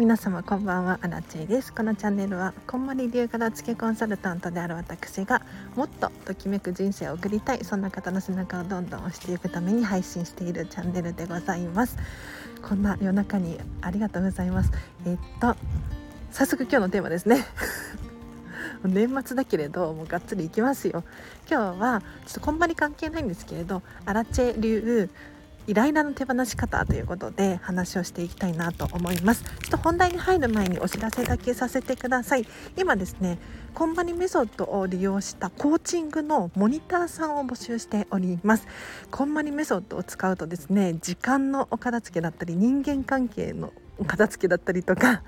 [0.00, 1.74] 皆様こんばんはアラチェです。
[1.74, 5.42] このチャンネルはこんまり流片付けコンサルタントである私が
[5.76, 11.98] もっとときめく人生を送りたいそんな方の背中をどんどん押していくために配信しているチャンネルでございます。
[12.62, 14.72] こんな夜中にありがとうございます。
[15.04, 15.54] えっと
[16.30, 17.44] 早速今日のテーマですね。
[18.82, 21.04] 年末だけれどもうがっつりいきますよ。
[21.46, 25.10] 今日はちょっとこんまり関係ないんですけれどアラチェ流
[25.70, 29.44] イライラの手放し方ということで話をしていきたいなと思います。
[29.44, 32.46] ちょっと本題に入る前にお知らせだけさせてください。
[32.76, 33.38] 今ですね
[33.72, 38.66] コンバニメソッドを利用したコーチングのモニターさんを募集しております。
[39.12, 43.72] コンバニメソッドを使うとですね時間のお片付けだったり人間関係の
[44.08, 45.22] 片付けだったりとか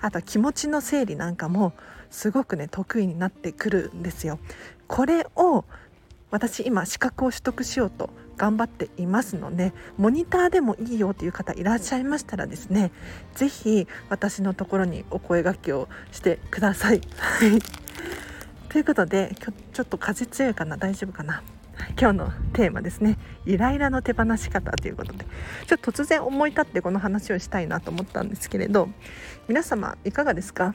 [0.00, 1.72] あとは気持ちの整理なんかも
[2.10, 4.38] すごくね得意になってくるんですよ。
[4.86, 5.64] これを
[6.30, 12.90] 私今資格を取得しようと頑張っていますのでモニターでもいいよという方いらっしゃいましたらですね
[13.34, 17.02] 是非私のところにお声がけをしてください。
[18.70, 20.78] ということで今日ちょっと風強いかな？
[20.78, 21.42] 大丈夫かな？
[22.00, 23.18] 今日のテーマですね。
[23.44, 25.26] イライラの手放し方ということで。
[25.66, 28.88] ちょっと突然思い立ってこの話をしたいなと思ったんですけれど
[29.48, 30.74] 皆様いかがですか？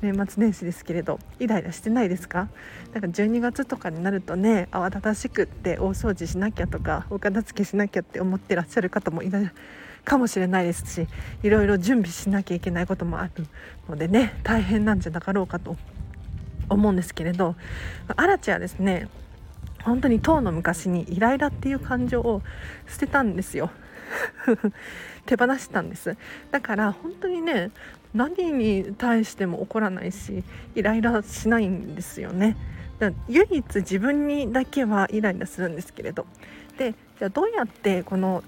[0.00, 2.48] 年末年始ですけれどイライラしてないですか？
[2.92, 9.50] なんか12月とかになるとね慌ただしくって大掃除しなきゃとかお片付けしなきゃって思ってらっしゃる方もいる
[10.04, 11.08] かもしれないですし
[11.42, 13.46] いろいろ準備しなきゃいけないこともある
[13.88, 15.76] のでね大変なんじゃなかろうかと
[16.68, 17.56] 思うんですけれど
[18.16, 19.08] アラチはですね
[19.82, 22.42] 本当に当の昔にイライラっていう感情を
[22.86, 23.70] 捨てたんですよ。
[25.26, 26.16] 手放したんです。
[26.50, 27.70] だから本当にね
[28.14, 30.42] 何に対しても怒らないし
[30.74, 32.56] イライラしないんですよね。
[33.28, 36.26] 唯一自分にだけはイライラするんですけれど。
[36.78, 38.44] でじゃあどうやってこの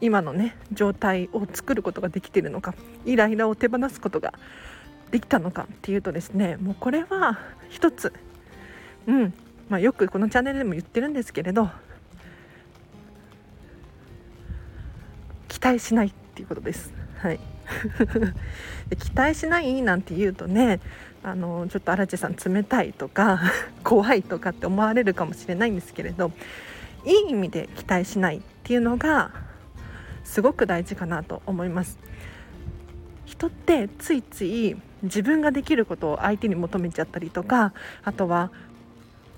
[0.00, 4.32] 今のね状態を作ることができているのかイライラを手放すことが
[5.10, 7.38] できたのかっていうとですねもうこれは
[7.68, 8.12] 一つ。
[9.06, 9.34] うん。
[9.68, 11.70] まあ、よくこのチャンネルでも言ってるんですけれど
[15.60, 16.92] 期待しないっていうことです。
[17.18, 17.40] はい
[18.98, 20.80] 期待しないなんて言うとね
[21.22, 23.40] あのちょっと荒地さん冷たいとか
[23.84, 26.32] 怖いとかって思われるかもしれないんですけれど
[27.04, 29.30] いい意味で期待しないっていうのが
[30.24, 31.98] すごく大事かなと思います。
[33.26, 37.72] 人ってついつい自分ができることを相手に求めちゃったりとか
[38.02, 38.50] あとは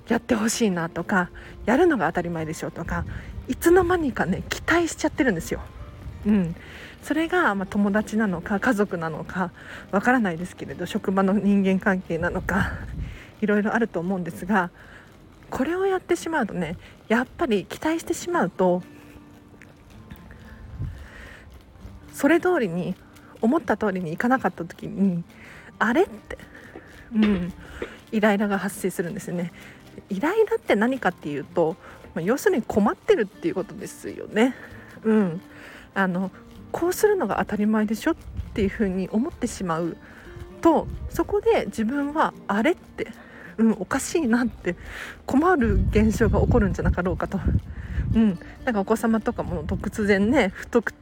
[0.09, 1.31] やってほしいなとか
[1.67, 3.05] やるのが当たり前でしょとか
[3.49, 5.61] いつの間にかね期待しちゃってるんですよ。
[6.27, 6.57] うん、
[7.03, 9.51] それが、ま、友達なのか家族なのか
[9.91, 12.73] わからないですけれど職場の人間関係なのか
[13.41, 14.71] いろいろあると思うんですが
[15.51, 16.77] これをやってしまうとね
[17.09, 18.83] やっぱり期待してしまうと
[22.13, 22.95] それ通りに
[23.41, 25.25] 思った通りにいかなかった時に
[25.79, 26.39] あれって、
[27.15, 27.53] うん、
[28.13, 29.53] イライラが発生するんですよね。
[30.09, 31.77] イライラって何かっていうと、
[32.15, 34.55] まあ、要するに困ってるっていうことですよね。
[35.03, 35.41] うん、
[35.95, 36.31] あの
[36.71, 38.15] こうするのが当たり前でしょっ
[38.55, 39.97] ていうふうに思ってしまう
[40.61, 43.09] とそこで自分はあれって、
[43.59, 44.77] うん、おかしいなって
[45.27, 47.39] 困る現象が起こるんじゃなかろうかと。
[48.15, 50.93] うん、なんかお子様とかも突然ね不特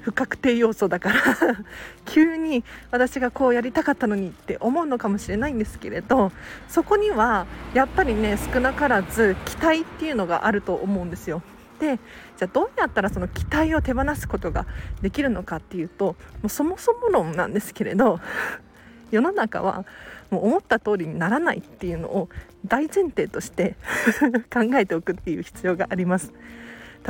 [0.00, 1.22] 不確定要素だから
[2.06, 6.32] 急に私がこうやりたかったのにって思うのかもしれないんですけれど
[6.68, 11.42] そこにはやっぱりね少なからず期待っていうのがあると思うんですよ。
[11.80, 11.98] で
[12.36, 14.66] じゃあどうやったらその期待を手放すことが
[15.00, 16.14] できるのかっていうとも
[16.44, 18.20] うそもそも論なんですけれど
[19.10, 19.84] 世の中は
[20.30, 22.28] もう思った通りにならないっていうのを
[22.66, 23.74] 大前提として
[24.52, 26.32] 考えておくっていう必要があります。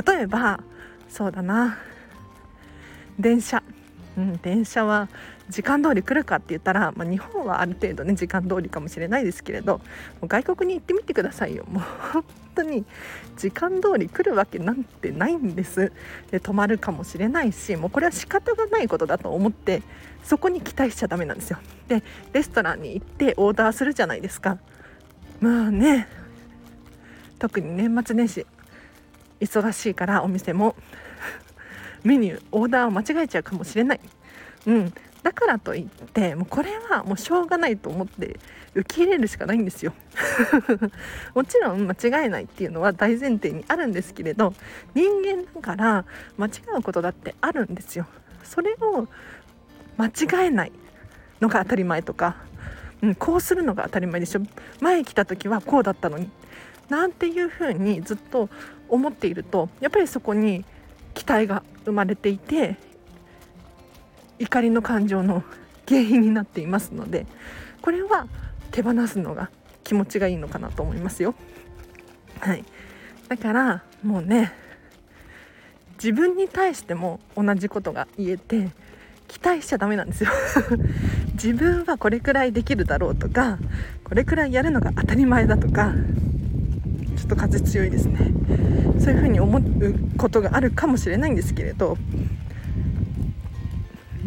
[0.07, 0.61] 例えば
[1.09, 1.77] そうだな
[3.19, 3.61] 電車、
[4.17, 5.09] うん、電車は
[5.51, 9.81] 時間通り来るかって言ったら、まあ、日本はある程度ね時間通りかもしれないですけれど
[10.23, 11.65] 外国に行ってみてくださいよ。
[11.69, 12.23] もう 本
[12.55, 12.85] 当に
[13.37, 15.91] 時間通り来るわけなんてないんです。
[16.31, 19.83] で止まるかもしれないしもうこれは仕方がないことだと思って
[20.23, 21.59] そこに期待しちゃダメなんですよ。
[21.87, 22.01] で
[22.33, 24.57] レストランに行ってオーダーするじゃないですか。
[25.41, 26.07] まあね
[27.39, 28.45] 特に年末年始
[29.39, 30.75] 忙しいからお店も
[32.03, 33.99] メニューオーダーを間違えちゃうかもしれない、
[34.67, 34.93] うん、
[35.23, 38.39] だからといってもうこれはもうしょうがないと思って
[38.73, 39.93] 受け入れるしかないんですよ。
[41.35, 44.53] もちろん間違えないっていうのは大前提にあるんですけれど
[44.95, 46.05] 人間だから
[46.37, 48.07] 間違うことだってあるんですよ。
[48.43, 49.07] それを
[49.97, 50.71] 間違えない
[51.39, 52.37] のが当たり前とか、
[53.01, 54.41] うん、こうするのが当たり前でしょ。
[54.79, 56.29] 前来た時はこうだったのに。
[56.89, 58.49] なんていうふうにずっと
[58.89, 60.65] 思っているとやっぱりそこに
[61.13, 62.75] 期待が生まれていて
[64.41, 65.43] 怒りの感情の
[65.87, 67.27] 原因になっていますので
[67.81, 68.27] これは
[68.71, 69.51] 手放すのが
[69.83, 71.35] 気持ちがいいのかなと思いますよ。
[72.39, 72.63] はい、
[73.27, 74.51] だからもうね
[75.95, 78.69] 自分に対しても同じことが言えて
[79.27, 80.31] 期待しちゃダメなんですよ。
[81.33, 83.59] 自分はこれくらいできるだろうとか
[84.03, 85.93] これくらいやるのが当たり前だとか
[87.15, 88.31] ちょっと風強いですね。
[88.99, 89.63] そういうふうに思う
[90.17, 91.97] ことがあるかもしれないんですけれど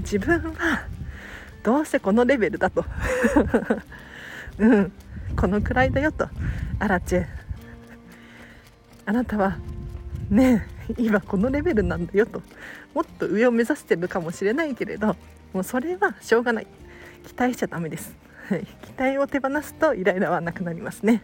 [0.04, 0.86] 自分は
[1.62, 2.84] どうせこのレベルだと。
[4.58, 4.92] うん
[5.36, 6.28] このくらいだよと。
[6.78, 7.26] アラチェ。
[9.06, 9.58] あなたは
[10.30, 10.66] ね
[10.96, 12.42] 今このレベルなんだよと。
[12.94, 15.16] もっと上を目指してるかもしれないけれど
[15.52, 16.66] もうそれはしょうがない。
[17.24, 18.14] 期待しちゃダメです、
[18.82, 21.22] 期待を手放すとイライラはなくなりますね。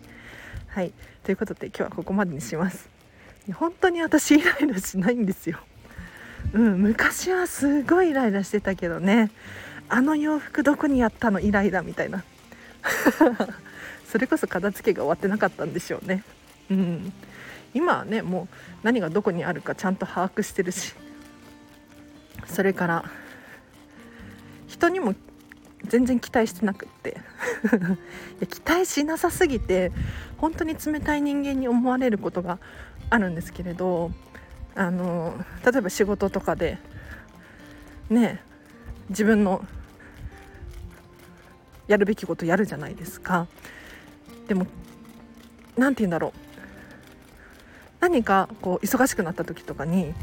[0.68, 0.92] はい。
[1.22, 2.88] ということで今日はここまでにします。
[3.54, 5.58] 本当に私イライラしないんですよ。
[6.52, 9.30] うん昔はすごいイライラしてたけどね。
[9.88, 12.24] あの洋服どこにやったのイライラみたいな。
[14.06, 16.22] それこそ片付けが終わってなかったんでしょうね。
[16.70, 17.12] うん。
[17.74, 20.94] 今はねもう何がどこにあるかちゃんと把握してるし。
[22.46, 23.04] それから
[24.66, 25.14] 人にも
[25.84, 27.10] 全然期待してなくって。
[27.70, 29.92] いや期待しなさすぎて
[30.38, 32.58] 本当に冷たい人間に思われることが
[33.10, 34.10] あるんですけれど
[34.74, 35.34] あの
[35.64, 36.78] 例えば仕事とかで
[38.08, 38.40] ね
[39.08, 39.64] 自分の
[41.88, 43.48] やるべきことやるじゃないですか。
[44.46, 44.66] でも
[45.76, 46.32] 何て言うんだろう。
[48.00, 50.14] 何かこう忙しくなった時とかに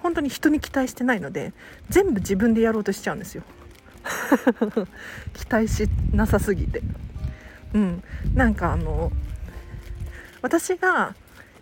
[0.00, 1.52] 本当に人に期待してないので
[1.88, 3.42] 全部自分でやろうとしちゃうんですよ。
[5.34, 6.82] 期待しなさすぎて。
[7.72, 8.02] うん。
[8.34, 9.12] なんかあの
[10.42, 11.14] 私が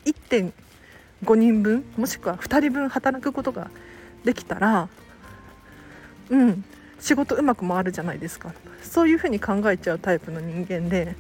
[0.05, 0.53] 1点
[1.25, 3.71] 5人分もしくは2人分働くことが
[4.25, 4.89] できたら
[6.31, 6.65] うん
[7.01, 8.55] 仕事うまく回るじゃないですか。
[8.83, 11.17] そういうふうに考えちゃうタイプの人間で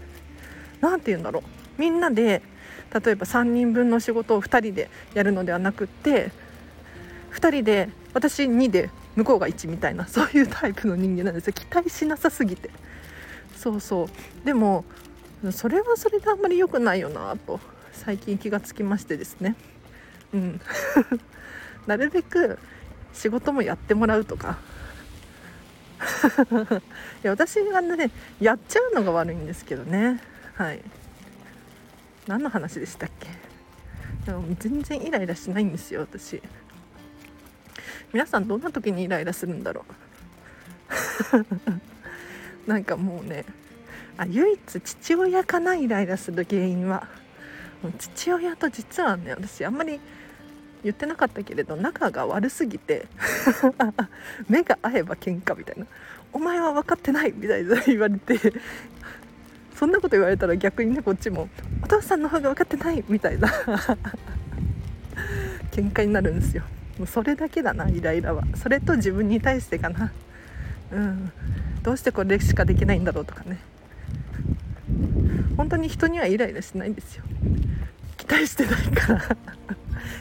[0.81, 1.43] 何て言うんだろう。
[1.81, 2.43] みんなで
[3.05, 6.31] 例えば3人分の仕事を2人でやるのではなくって
[7.33, 11.53] 2人で私2で向こうが1みたいなそういうタイプの人間なんですよ。
[11.53, 12.71] 期待しなさすぎて。
[13.57, 14.47] そうそう。
[14.47, 14.85] でも
[15.51, 17.61] それはそれであんまり良くないよなと
[17.93, 19.57] 最近気がつきましてですね。
[20.35, 20.61] うん。
[21.87, 22.59] なるべく
[23.13, 24.59] 仕事もやってもらうとか。
[27.23, 28.11] いや私がね
[28.41, 30.21] やっちゃうのが悪いんですけどね。
[30.55, 30.83] はい。
[32.27, 33.29] 何の話でしたっけ？
[34.27, 36.43] でも全然イライラしないんですよ私。
[38.13, 39.85] 皆さんどんな時にイライラするんだろ
[42.67, 42.69] う？
[42.71, 43.45] なんかもうね
[44.17, 47.07] あ唯一父親かなイライラする原因は。
[47.99, 50.01] 父親と実はね私あんまり
[50.85, 53.07] 言ってなかったけれど仲が悪すぎて
[54.49, 55.87] 目が合えば喧嘩みたいな
[56.33, 58.39] 「お前は分かってない」みたいな言われて
[59.75, 61.49] そんなこと言われたら逆にねこっちも
[61.83, 63.49] 「お父さんの方が分かってない」みたいな。
[65.73, 66.63] 喧嘩になるんですよ。
[66.99, 68.45] もうそれだけだなイライラは。
[68.55, 70.13] それと自分に対してかな。
[70.93, 71.33] うん。
[71.83, 73.59] どうしてこれしかできないんだろうとかね。
[75.57, 77.25] 本当に人にはイライラしないんですよ。
[78.17, 79.37] 期待してないから。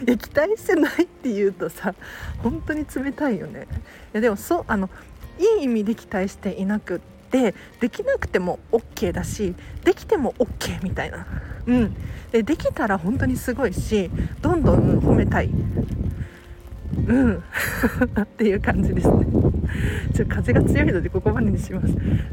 [0.05, 1.93] いや期待してないって言うとさ
[2.41, 3.67] 本当に冷たいよね。
[4.13, 4.89] いやでもそうあの
[5.39, 11.25] いい意味で期待していなくってでできなくても OK だしできても OK みたいな、
[11.65, 11.95] うん、
[12.31, 15.50] でできたら本当にすごいしどんどん褒めたい。
[16.95, 17.43] うん。
[18.22, 19.25] っていう感じですね。
[20.13, 21.88] ちょっと風が強いのでここまでにします。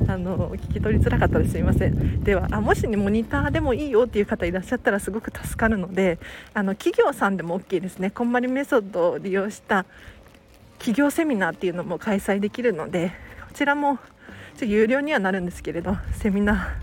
[0.09, 2.23] あの聞き取りづらかったらすいません。
[2.23, 6.19] ではあもしねモニターでもいいよっていう方いらっしゃったらすごく助かるので
[6.55, 8.11] あの企業さんでも OK ですね。
[8.11, 9.87] こんまりメソッドを利用した
[10.79, 13.13] 企業セミナーっていうのも開催できるので
[13.49, 13.99] こちらも
[14.57, 16.75] ちょ有料にはなるんですけれどセミナ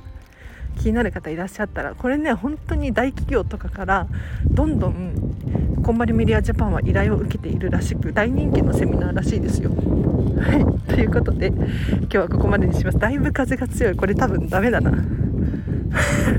[0.78, 4.08] ー気になる方いらっしゃったらこれね本当に大企業とかから
[4.46, 5.47] どんどん
[5.88, 9.70] こんまりメディアジャパンは依頼を受けているらしく大人気のセミナーらしいですよ。
[9.70, 10.94] はい。
[10.94, 13.00] ということで今日はここまでにします。
[13.00, 13.96] だいぶ風が強い。
[13.96, 14.92] これ多分ダメだな。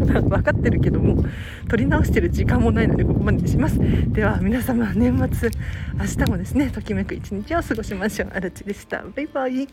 [0.04, 1.24] 分かってるけども
[1.66, 3.78] 取り直してる時間もないのでここまでにします。
[4.12, 5.50] では皆様年末
[5.98, 8.28] 明日もですねときめく一日を過ごしましょう。
[8.34, 9.02] あらちでした。
[9.16, 9.66] バイバイ。